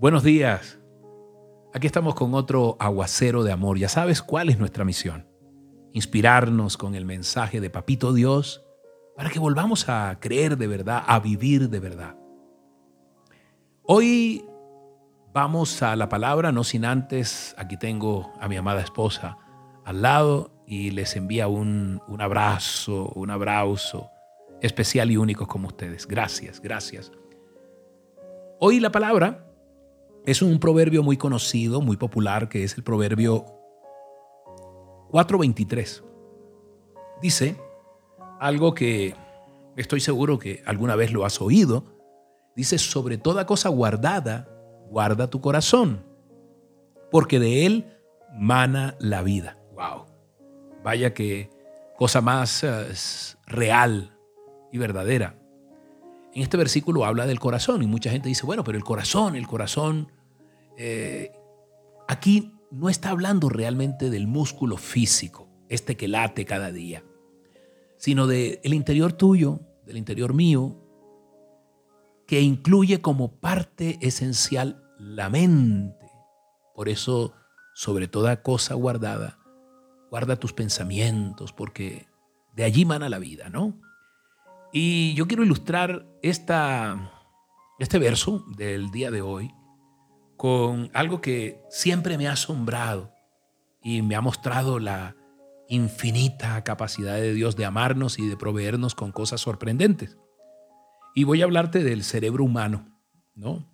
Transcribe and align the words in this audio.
Buenos 0.00 0.22
días. 0.22 0.78
Aquí 1.74 1.88
estamos 1.88 2.14
con 2.14 2.32
otro 2.34 2.76
aguacero 2.78 3.42
de 3.42 3.50
amor. 3.50 3.78
Ya 3.78 3.88
sabes 3.88 4.22
cuál 4.22 4.48
es 4.48 4.56
nuestra 4.56 4.84
misión. 4.84 5.26
Inspirarnos 5.92 6.76
con 6.76 6.94
el 6.94 7.04
mensaje 7.04 7.60
de 7.60 7.68
Papito 7.68 8.12
Dios 8.12 8.64
para 9.16 9.28
que 9.28 9.40
volvamos 9.40 9.88
a 9.88 10.16
creer 10.20 10.56
de 10.56 10.68
verdad, 10.68 11.02
a 11.04 11.18
vivir 11.18 11.68
de 11.68 11.80
verdad. 11.80 12.14
Hoy 13.82 14.44
vamos 15.34 15.82
a 15.82 15.96
la 15.96 16.08
palabra, 16.08 16.52
no 16.52 16.62
sin 16.62 16.84
antes, 16.84 17.56
aquí 17.58 17.76
tengo 17.76 18.32
a 18.40 18.46
mi 18.46 18.56
amada 18.56 18.82
esposa 18.82 19.36
al 19.84 20.02
lado 20.02 20.62
y 20.64 20.92
les 20.92 21.16
envía 21.16 21.48
un, 21.48 22.00
un 22.06 22.22
abrazo, 22.22 23.10
un 23.16 23.32
abrazo 23.32 24.10
especial 24.62 25.10
y 25.10 25.16
único 25.16 25.48
como 25.48 25.66
ustedes. 25.66 26.06
Gracias, 26.06 26.60
gracias. 26.60 27.10
Hoy 28.60 28.78
la 28.78 28.92
palabra 28.92 29.47
es 30.28 30.42
un 30.42 30.60
proverbio 30.60 31.02
muy 31.02 31.16
conocido, 31.16 31.80
muy 31.80 31.96
popular, 31.96 32.50
que 32.50 32.62
es 32.62 32.76
el 32.76 32.84
proverbio 32.84 33.46
423. 35.10 36.04
Dice 37.22 37.56
algo 38.38 38.74
que 38.74 39.14
estoy 39.78 40.00
seguro 40.00 40.38
que 40.38 40.62
alguna 40.66 40.96
vez 40.96 41.14
lo 41.14 41.24
has 41.24 41.40
oído. 41.40 41.82
Dice, 42.54 42.76
sobre 42.76 43.16
toda 43.16 43.46
cosa 43.46 43.70
guardada, 43.70 44.46
guarda 44.90 45.30
tu 45.30 45.40
corazón, 45.40 46.04
porque 47.10 47.40
de 47.40 47.64
él 47.64 47.98
mana 48.38 48.96
la 49.00 49.22
vida. 49.22 49.56
Wow. 49.72 50.04
Vaya 50.84 51.14
que 51.14 51.48
cosa 51.96 52.20
más 52.20 52.64
eh, 52.64 52.92
real 53.46 54.14
y 54.72 54.76
verdadera. 54.76 55.38
En 56.34 56.42
este 56.42 56.58
versículo 56.58 57.06
habla 57.06 57.24
del 57.24 57.40
corazón 57.40 57.82
y 57.82 57.86
mucha 57.86 58.10
gente 58.10 58.28
dice, 58.28 58.44
bueno, 58.44 58.62
pero 58.62 58.76
el 58.76 58.84
corazón, 58.84 59.34
el 59.34 59.46
corazón 59.46 60.17
eh, 60.80 61.32
aquí 62.06 62.54
no 62.70 62.88
está 62.88 63.10
hablando 63.10 63.48
realmente 63.48 64.10
del 64.10 64.28
músculo 64.28 64.76
físico, 64.76 65.48
este 65.68 65.96
que 65.96 66.06
late 66.06 66.44
cada 66.44 66.70
día, 66.70 67.02
sino 67.96 68.28
del 68.28 68.72
interior 68.72 69.12
tuyo, 69.12 69.58
del 69.84 69.96
interior 69.96 70.34
mío, 70.34 70.76
que 72.28 72.40
incluye 72.40 73.00
como 73.00 73.40
parte 73.40 73.98
esencial 74.02 74.84
la 75.00 75.28
mente. 75.28 76.06
Por 76.76 76.88
eso, 76.88 77.34
sobre 77.74 78.06
toda 78.06 78.42
cosa 78.42 78.74
guardada, 78.74 79.40
guarda 80.12 80.36
tus 80.36 80.52
pensamientos, 80.52 81.52
porque 81.52 82.06
de 82.54 82.62
allí 82.62 82.84
mana 82.84 83.08
la 83.08 83.18
vida, 83.18 83.48
¿no? 83.48 83.80
Y 84.72 85.12
yo 85.14 85.26
quiero 85.26 85.42
ilustrar 85.42 86.06
este 86.22 86.68
verso 87.98 88.44
del 88.56 88.92
día 88.92 89.10
de 89.10 89.22
hoy 89.22 89.50
con 90.38 90.88
algo 90.94 91.20
que 91.20 91.60
siempre 91.68 92.16
me 92.16 92.28
ha 92.28 92.32
asombrado 92.32 93.12
y 93.82 94.02
me 94.02 94.14
ha 94.14 94.20
mostrado 94.20 94.78
la 94.78 95.16
infinita 95.68 96.62
capacidad 96.62 97.16
de 97.16 97.34
Dios 97.34 97.56
de 97.56 97.66
amarnos 97.66 98.20
y 98.20 98.28
de 98.28 98.36
proveernos 98.36 98.94
con 98.94 99.10
cosas 99.10 99.40
sorprendentes. 99.40 100.16
Y 101.12 101.24
voy 101.24 101.42
a 101.42 101.44
hablarte 101.44 101.82
del 101.82 102.04
cerebro 102.04 102.44
humano, 102.44 102.86
¿no? 103.34 103.68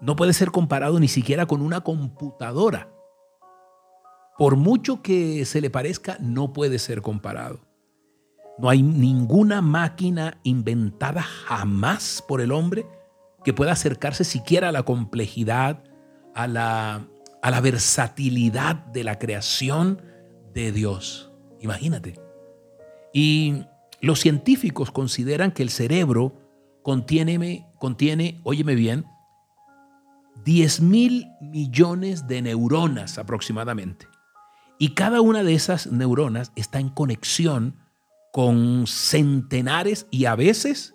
No 0.00 0.16
puede 0.16 0.32
ser 0.32 0.50
comparado 0.50 0.98
ni 0.98 1.08
siquiera 1.08 1.44
con 1.44 1.60
una 1.60 1.82
computadora. 1.82 2.88
Por 4.38 4.56
mucho 4.56 5.02
que 5.02 5.44
se 5.44 5.60
le 5.60 5.68
parezca, 5.68 6.16
no 6.20 6.54
puede 6.54 6.78
ser 6.78 7.02
comparado. 7.02 7.60
No 8.58 8.70
hay 8.70 8.82
ninguna 8.82 9.60
máquina 9.60 10.40
inventada 10.42 11.20
jamás 11.20 12.24
por 12.26 12.40
el 12.40 12.50
hombre 12.50 12.86
que 13.44 13.52
pueda 13.52 13.72
acercarse 13.72 14.24
siquiera 14.24 14.68
a 14.68 14.72
la 14.72 14.82
complejidad, 14.82 15.82
a 16.34 16.46
la, 16.46 17.08
a 17.42 17.50
la 17.50 17.60
versatilidad 17.60 18.76
de 18.86 19.04
la 19.04 19.18
creación 19.18 20.02
de 20.52 20.72
Dios. 20.72 21.30
Imagínate. 21.60 22.14
Y 23.12 23.64
los 24.00 24.20
científicos 24.20 24.90
consideran 24.90 25.52
que 25.52 25.62
el 25.62 25.70
cerebro 25.70 26.34
contiene, 26.82 27.66
contiene 27.78 28.40
óyeme 28.44 28.74
bien, 28.74 29.06
10 30.44 30.80
mil 30.80 31.26
millones 31.40 32.26
de 32.26 32.42
neuronas 32.42 33.18
aproximadamente. 33.18 34.08
Y 34.78 34.94
cada 34.94 35.20
una 35.20 35.42
de 35.42 35.54
esas 35.54 35.88
neuronas 35.88 36.52
está 36.56 36.80
en 36.80 36.88
conexión 36.88 37.76
con 38.32 38.86
centenares 38.86 40.06
y 40.10 40.24
a 40.24 40.36
veces 40.36 40.94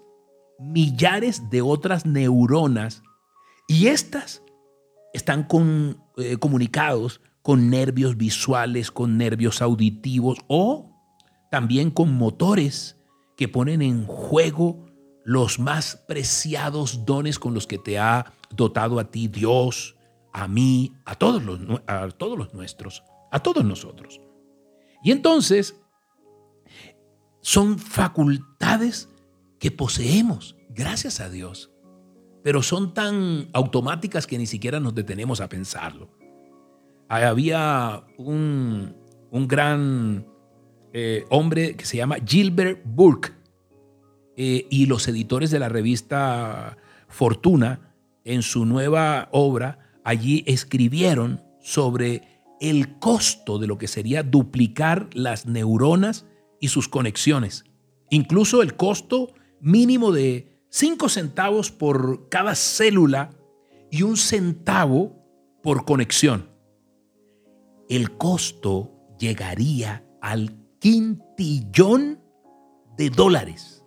millares 0.60 1.50
de 1.50 1.62
otras 1.62 2.06
neuronas 2.06 3.04
y 3.68 3.88
estas 3.88 4.44
están 5.14 5.44
con, 5.44 6.04
eh, 6.18 6.38
comunicados 6.38 7.22
con 7.42 7.70
nervios 7.70 8.18
visuales, 8.18 8.92
con 8.92 9.18
nervios 9.18 9.62
auditivos 9.62 10.40
o 10.48 10.92
también 11.52 11.92
con 11.92 12.14
motores 12.14 12.98
que 13.38 13.48
ponen 13.48 13.82
en 13.82 14.06
juego 14.06 14.86
los 15.24 15.60
más 15.60 16.04
preciados 16.08 17.06
dones 17.06 17.40
con 17.40 17.54
los 17.54 17.68
que 17.68 17.78
te 17.78 17.98
ha 18.00 18.34
dotado 18.50 19.00
a 19.00 19.12
ti 19.12 19.28
Dios, 19.28 19.96
a 20.34 20.48
mí, 20.48 20.94
a 21.06 21.16
todos 21.16 21.44
los, 21.44 21.60
a 21.88 22.08
todos 22.10 22.38
los 22.38 22.54
nuestros, 22.54 23.04
a 23.32 23.40
todos 23.40 23.64
nosotros. 23.64 24.20
Y 25.04 25.12
entonces 25.12 25.76
son 27.42 27.80
facultades 27.80 29.10
que 29.66 29.72
poseemos, 29.72 30.56
gracias 30.70 31.20
a 31.20 31.28
Dios, 31.28 31.72
pero 32.44 32.62
son 32.62 32.94
tan 32.94 33.50
automáticas 33.52 34.28
que 34.28 34.38
ni 34.38 34.46
siquiera 34.46 34.80
nos 34.80 34.94
detenemos 34.94 35.42
a 35.42 35.50
pensarlo. 35.50 36.08
Había 37.10 38.04
un, 38.20 38.96
gran 39.32 40.28
eh, 40.94 41.26
hombre 41.32 41.76
que 41.76 41.86
se 41.88 41.98
llama 41.98 42.18
Gilbert 42.24 42.84
Burke 42.86 43.32
eh, 44.38 44.68
y 44.70 44.86
los 44.86 45.08
editores 45.08 45.50
de 45.50 45.58
la 45.58 45.68
revista 45.68 46.78
Fortuna, 47.08 47.96
en 48.24 48.44
su 48.44 48.68
nueva 48.68 49.30
obra, 49.32 49.80
allí 50.04 50.44
escribieron 50.46 51.42
sobre 51.60 52.44
el 52.62 53.00
costo 53.00 53.58
de 53.58 53.66
lo 53.66 53.80
que 53.80 53.88
sería 53.88 54.22
duplicar 54.22 55.10
las 55.14 55.48
neuronas 55.48 56.28
y 56.62 56.68
sus 56.68 56.88
conexiones. 56.88 57.66
Incluso 58.12 58.62
el 58.62 58.76
costo 58.76 59.34
mínimo 59.60 60.12
de 60.12 60.62
5 60.70 61.10
centavos 61.10 61.72
por 61.72 62.30
cada 62.30 62.56
célula 62.56 63.32
y 63.90 64.04
un 64.04 64.18
centavo 64.18 65.24
por 65.64 65.86
conexión. 65.86 66.50
El 67.88 68.12
costo 68.18 68.92
llegaría 69.20 70.06
al 70.22 70.58
quintillón 70.80 72.20
de 72.98 73.10
dólares. 73.10 73.84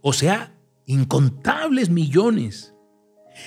O 0.00 0.12
sea, 0.12 0.58
incontables 0.86 1.90
millones. 1.90 2.74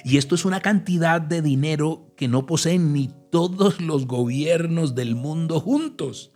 Y 0.03 0.17
esto 0.17 0.35
es 0.35 0.45
una 0.45 0.61
cantidad 0.61 1.21
de 1.21 1.41
dinero 1.41 2.13
que 2.15 2.27
no 2.27 2.45
poseen 2.45 2.93
ni 2.93 3.09
todos 3.31 3.81
los 3.81 4.07
gobiernos 4.07 4.95
del 4.95 5.15
mundo 5.15 5.59
juntos. 5.59 6.31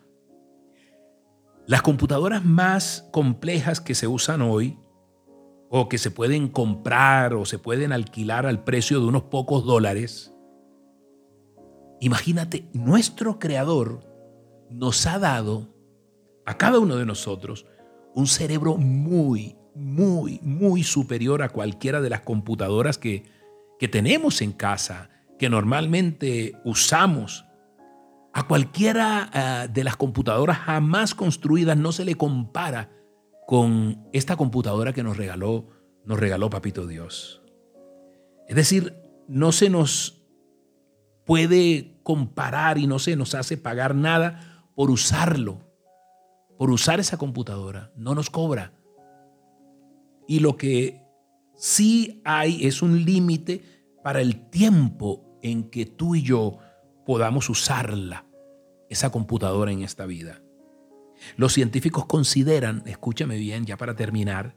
Las 1.69 1.83
computadoras 1.83 2.43
más 2.43 3.07
complejas 3.11 3.79
que 3.79 3.93
se 3.93 4.07
usan 4.07 4.41
hoy 4.41 4.79
o 5.69 5.87
que 5.87 5.99
se 5.99 6.09
pueden 6.09 6.47
comprar 6.47 7.35
o 7.35 7.45
se 7.45 7.59
pueden 7.59 7.91
alquilar 7.91 8.47
al 8.47 8.63
precio 8.63 8.99
de 8.99 9.05
unos 9.05 9.25
pocos 9.25 9.67
dólares, 9.67 10.33
imagínate, 11.99 12.67
nuestro 12.73 13.37
creador 13.37 13.99
nos 14.71 15.05
ha 15.05 15.19
dado 15.19 15.71
a 16.43 16.57
cada 16.57 16.79
uno 16.79 16.95
de 16.95 17.05
nosotros 17.05 17.67
un 18.15 18.25
cerebro 18.25 18.77
muy, 18.77 19.55
muy, 19.75 20.39
muy 20.41 20.81
superior 20.81 21.43
a 21.43 21.49
cualquiera 21.49 22.01
de 22.01 22.09
las 22.09 22.21
computadoras 22.21 22.97
que, 22.97 23.25
que 23.77 23.87
tenemos 23.87 24.41
en 24.41 24.53
casa, 24.53 25.11
que 25.37 25.51
normalmente 25.51 26.53
usamos. 26.65 27.45
A 28.39 28.47
cualquiera 28.47 29.29
ah, 29.33 29.67
de 29.67 29.83
las 29.83 29.97
computadoras 29.97 30.59
jamás 30.59 31.13
construidas 31.13 31.75
no 31.75 31.91
se 31.91 32.05
le 32.05 32.15
compara 32.15 32.89
con 33.45 34.07
esta 34.13 34.37
computadora 34.37 34.93
que 34.93 35.03
nos 35.03 35.17
regaló, 35.17 35.67
nos 36.05 36.17
regaló 36.17 36.49
Papito 36.49 36.87
Dios. 36.87 37.41
Es 38.47 38.55
decir, 38.55 38.95
no 39.27 39.51
se 39.51 39.69
nos 39.69 40.23
puede 41.25 41.99
comparar 42.01 42.77
y 42.77 42.87
no 42.87 42.97
se 42.97 43.17
nos 43.17 43.35
hace 43.35 43.57
pagar 43.57 43.93
nada 43.93 44.63
por 44.73 44.89
usarlo, 44.89 45.59
por 46.57 46.71
usar 46.71 47.01
esa 47.01 47.17
computadora. 47.17 47.91
No 47.97 48.15
nos 48.15 48.29
cobra. 48.29 48.71
Y 50.29 50.39
lo 50.39 50.55
que 50.55 51.03
sí 51.57 52.21
hay 52.23 52.65
es 52.65 52.81
un 52.81 53.03
límite 53.03 53.83
para 54.01 54.21
el 54.21 54.49
tiempo 54.49 55.37
en 55.43 55.69
que 55.69 55.85
tú 55.85 56.15
y 56.15 56.21
yo 56.21 56.57
podamos 57.05 57.49
usarla, 57.49 58.28
esa 58.89 59.11
computadora 59.11 59.71
en 59.71 59.83
esta 59.83 60.05
vida. 60.05 60.41
Los 61.35 61.53
científicos 61.53 62.05
consideran, 62.05 62.83
escúchame 62.85 63.37
bien 63.37 63.65
ya 63.65 63.77
para 63.77 63.95
terminar, 63.95 64.55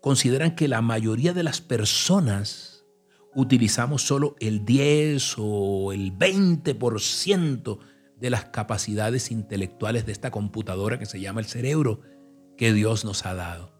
consideran 0.00 0.54
que 0.54 0.68
la 0.68 0.82
mayoría 0.82 1.32
de 1.32 1.42
las 1.42 1.60
personas 1.60 2.84
utilizamos 3.34 4.02
solo 4.02 4.36
el 4.40 4.64
10 4.64 5.36
o 5.38 5.92
el 5.92 6.16
20% 6.16 7.78
de 8.16 8.30
las 8.30 8.46
capacidades 8.46 9.30
intelectuales 9.30 10.06
de 10.06 10.12
esta 10.12 10.30
computadora 10.30 10.98
que 10.98 11.06
se 11.06 11.20
llama 11.20 11.40
el 11.40 11.46
cerebro 11.46 12.00
que 12.56 12.72
Dios 12.72 13.04
nos 13.04 13.26
ha 13.26 13.34
dado. 13.34 13.72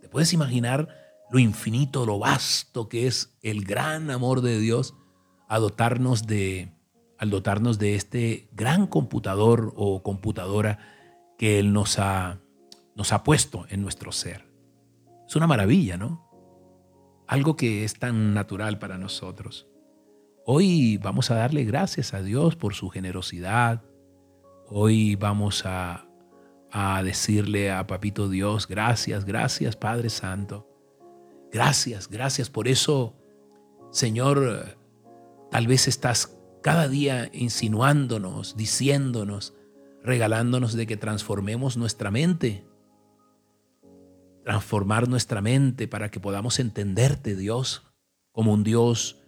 ¿Te 0.00 0.08
puedes 0.08 0.32
imaginar 0.32 0.88
lo 1.30 1.38
infinito, 1.38 2.06
lo 2.06 2.18
vasto 2.18 2.88
que 2.88 3.06
es 3.06 3.36
el 3.42 3.64
gran 3.64 4.10
amor 4.10 4.40
de 4.40 4.58
Dios 4.58 4.94
al 5.48 5.62
dotarnos 5.62 6.26
de, 6.26 6.77
al 7.18 7.30
dotarnos 7.30 7.78
de 7.78 7.94
este 7.94 8.48
gran 8.52 8.86
computador 8.86 9.72
o 9.76 10.02
computadora 10.02 10.78
que 11.36 11.58
Él 11.58 11.72
nos 11.72 11.98
ha, 11.98 12.40
nos 12.94 13.12
ha 13.12 13.24
puesto 13.24 13.66
en 13.68 13.82
nuestro 13.82 14.12
ser? 14.12 14.46
Es 15.26 15.36
una 15.36 15.46
maravilla, 15.46 15.96
¿no? 15.96 16.26
Algo 17.26 17.56
que 17.56 17.84
es 17.84 17.98
tan 17.98 18.32
natural 18.32 18.78
para 18.78 18.96
nosotros. 18.96 19.68
Hoy 20.46 20.96
vamos 20.96 21.30
a 21.30 21.34
darle 21.34 21.64
gracias 21.64 22.14
a 22.14 22.22
Dios 22.22 22.56
por 22.56 22.74
su 22.74 22.88
generosidad. 22.88 23.82
Hoy 24.68 25.16
vamos 25.16 25.66
a, 25.66 26.06
a 26.70 27.02
decirle 27.02 27.70
a 27.70 27.86
Papito 27.86 28.28
Dios, 28.28 28.66
gracias, 28.66 29.26
gracias 29.26 29.76
Padre 29.76 30.08
Santo. 30.08 30.66
Gracias, 31.50 32.08
gracias 32.08 32.48
por 32.48 32.68
eso, 32.68 33.14
Señor. 33.90 34.78
Tal 35.50 35.66
vez 35.66 35.88
estás 35.88 36.37
cada 36.62 36.88
día 36.88 37.30
insinuándonos, 37.32 38.56
diciéndonos, 38.56 39.54
regalándonos 40.02 40.74
de 40.74 40.86
que 40.86 40.96
transformemos 40.96 41.76
nuestra 41.76 42.10
mente. 42.10 42.64
Transformar 44.44 45.08
nuestra 45.08 45.40
mente 45.40 45.88
para 45.88 46.10
que 46.10 46.20
podamos 46.20 46.58
entenderte, 46.58 47.36
Dios, 47.36 47.82
como 48.32 48.52
un 48.52 48.64
Dios 48.64 49.20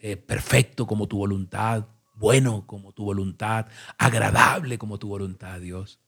eh, 0.00 0.16
perfecto 0.16 0.86
como 0.86 1.08
tu 1.08 1.18
voluntad, 1.18 1.86
bueno 2.14 2.66
como 2.66 2.92
tu 2.92 3.04
voluntad, 3.04 3.66
agradable 3.98 4.78
como 4.78 4.98
tu 4.98 5.08
voluntad, 5.08 5.60
Dios. 5.60 6.00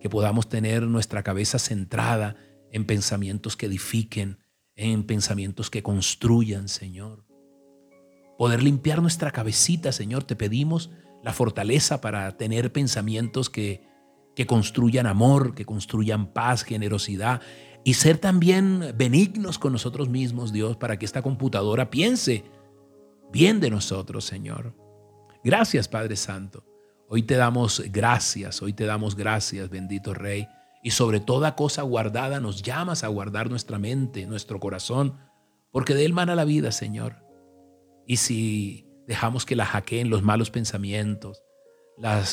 Que 0.00 0.10
podamos 0.10 0.48
tener 0.48 0.82
nuestra 0.82 1.22
cabeza 1.22 1.58
centrada 1.58 2.36
en 2.70 2.84
pensamientos 2.84 3.56
que 3.56 3.66
edifiquen, 3.66 4.38
en 4.74 5.04
pensamientos 5.04 5.70
que 5.70 5.82
construyan, 5.82 6.68
Señor. 6.68 7.25
Poder 8.38 8.62
limpiar 8.62 9.00
nuestra 9.00 9.30
cabecita, 9.30 9.92
Señor, 9.92 10.24
te 10.24 10.36
pedimos 10.36 10.90
la 11.22 11.32
fortaleza 11.32 12.00
para 12.00 12.36
tener 12.36 12.72
pensamientos 12.72 13.50
que, 13.50 13.88
que 14.34 14.46
construyan 14.46 15.06
amor, 15.06 15.54
que 15.54 15.64
construyan 15.64 16.32
paz, 16.32 16.62
generosidad 16.62 17.40
y 17.86 17.94
ser 17.94 18.18
también 18.18 18.94
benignos 18.96 19.58
con 19.58 19.72
nosotros 19.72 20.08
mismos, 20.08 20.52
Dios, 20.52 20.76
para 20.76 20.98
que 20.98 21.04
esta 21.04 21.22
computadora 21.22 21.88
piense 21.88 22.44
bien 23.32 23.60
de 23.60 23.70
nosotros, 23.70 24.24
Señor. 24.24 24.74
Gracias, 25.44 25.86
Padre 25.86 26.16
Santo. 26.16 26.64
Hoy 27.08 27.22
te 27.22 27.36
damos 27.36 27.82
gracias, 27.92 28.60
hoy 28.62 28.72
te 28.72 28.84
damos 28.84 29.14
gracias, 29.14 29.70
bendito 29.70 30.14
Rey. 30.14 30.48
Y 30.82 30.90
sobre 30.90 31.20
toda 31.20 31.54
cosa 31.54 31.82
guardada 31.82 32.40
nos 32.40 32.62
llamas 32.62 33.04
a 33.04 33.08
guardar 33.08 33.48
nuestra 33.50 33.78
mente, 33.78 34.26
nuestro 34.26 34.58
corazón, 34.58 35.14
porque 35.70 35.94
de 35.94 36.04
él 36.04 36.12
mana 36.12 36.34
la 36.34 36.44
vida, 36.44 36.72
Señor. 36.72 37.25
Y 38.06 38.16
si 38.16 38.86
dejamos 39.06 39.44
que 39.44 39.56
la 39.56 39.66
hackeen 39.66 40.10
los 40.10 40.22
malos 40.22 40.50
pensamientos, 40.50 41.42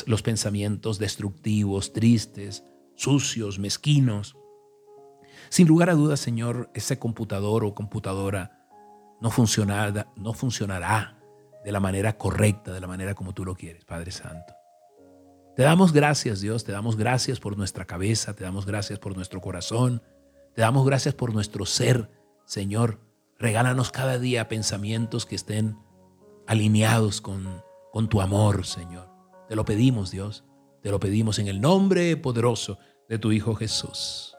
los 0.06 0.22
pensamientos 0.22 0.98
destructivos, 0.98 1.92
tristes, 1.92 2.64
sucios, 2.94 3.58
mezquinos, 3.58 4.36
sin 5.48 5.68
lugar 5.68 5.90
a 5.90 5.94
dudas, 5.94 6.20
Señor, 6.20 6.70
ese 6.74 6.98
computador 6.98 7.64
o 7.64 7.74
computadora 7.74 8.66
no 9.20 9.30
no 9.30 10.32
funcionará 10.32 11.18
de 11.64 11.72
la 11.72 11.80
manera 11.80 12.16
correcta, 12.18 12.72
de 12.72 12.80
la 12.80 12.86
manera 12.86 13.14
como 13.14 13.32
tú 13.32 13.44
lo 13.44 13.54
quieres, 13.54 13.84
Padre 13.84 14.10
Santo. 14.10 14.54
Te 15.56 15.62
damos 15.62 15.92
gracias, 15.92 16.40
Dios, 16.40 16.64
te 16.64 16.72
damos 16.72 16.96
gracias 16.96 17.38
por 17.40 17.56
nuestra 17.56 17.84
cabeza, 17.84 18.34
te 18.34 18.44
damos 18.44 18.66
gracias 18.66 18.98
por 18.98 19.14
nuestro 19.14 19.40
corazón, 19.40 20.02
te 20.54 20.62
damos 20.62 20.84
gracias 20.84 21.14
por 21.14 21.32
nuestro 21.32 21.64
ser, 21.64 22.10
Señor. 22.44 23.00
Regálanos 23.38 23.90
cada 23.90 24.18
día 24.18 24.48
pensamientos 24.48 25.26
que 25.26 25.34
estén 25.34 25.76
alineados 26.46 27.20
con, 27.20 27.62
con 27.92 28.08
tu 28.08 28.20
amor, 28.20 28.66
Señor. 28.66 29.08
Te 29.48 29.56
lo 29.56 29.64
pedimos, 29.64 30.10
Dios, 30.10 30.44
te 30.82 30.90
lo 30.90 31.00
pedimos 31.00 31.38
en 31.38 31.48
el 31.48 31.60
nombre 31.60 32.16
poderoso 32.16 32.78
de 33.08 33.18
tu 33.18 33.32
Hijo 33.32 33.54
Jesús. 33.54 34.36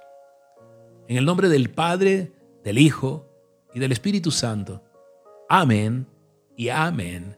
En 1.07 1.18
el 1.18 1.25
nombre 1.25 1.50
del 1.50 1.69
Padre, 1.69 2.33
del 2.63 2.77
Hijo 2.77 3.30
y 3.74 3.80
del 3.80 3.92
Espíritu 3.92 4.31
Santo. 4.31 4.83
Amén 5.50 6.07
y 6.56 6.69
amén. 6.69 7.38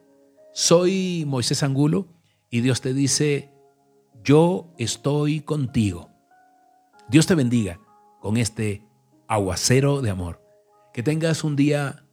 Soy 0.54 1.25
Moisés 1.27 1.63
Angulo 1.63 2.07
y 2.50 2.62
Dios 2.62 2.81
te 2.81 2.94
dice, 2.94 3.51
yo 4.24 4.74
estoy 4.77 5.42
contigo. 5.42 6.09
Dios 7.09 7.27
te 7.27 7.36
bendiga 7.36 7.80
con 8.21 8.38
este 8.38 8.83
aguacero 9.27 10.01
de 10.01 10.09
amor. 10.09 10.46
Que 10.97 11.03
tengas 11.03 11.44
un 11.44 11.55
día 11.55 12.07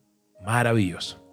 maravilloso. 0.44 1.23